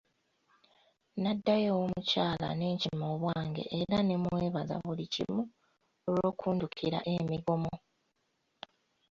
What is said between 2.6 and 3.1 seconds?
nkima